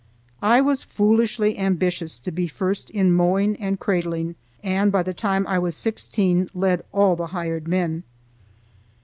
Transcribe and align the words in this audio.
I 0.41 0.61
was 0.61 0.81
foolishly 0.81 1.59
ambitious 1.59 2.17
to 2.17 2.31
be 2.31 2.47
first 2.47 2.89
in 2.89 3.11
mowing 3.11 3.55
and 3.57 3.79
cradling, 3.79 4.33
and 4.63 4.91
by 4.91 5.03
the 5.03 5.13
time 5.13 5.45
I 5.45 5.59
was 5.59 5.75
sixteen 5.75 6.49
led 6.55 6.83
all 6.91 7.15
the 7.15 7.27
hired 7.27 7.67
men. 7.67 8.01